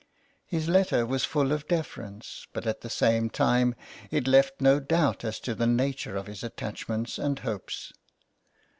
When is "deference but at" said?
1.67-2.81